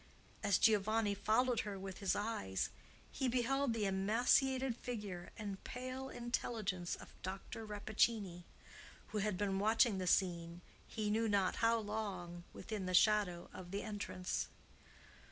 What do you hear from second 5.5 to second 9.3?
pale intelligence of Dr. Rappaccini, who